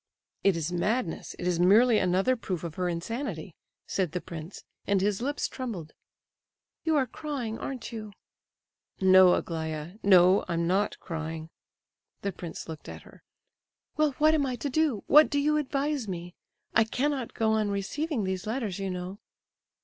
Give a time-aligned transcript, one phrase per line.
[0.43, 3.53] "It is madness—it is merely another proof of her insanity!"
[3.85, 5.93] said the prince, and his lips trembled.
[6.83, 8.11] "You are crying, aren't you?"
[8.99, 9.97] "No, Aglaya.
[10.01, 11.49] No, I'm not crying."
[12.23, 13.21] The prince looked at her.
[13.95, 15.03] "Well, what am I to do?
[15.05, 16.33] What do you advise me?
[16.73, 19.19] I cannot go on receiving these letters, you know."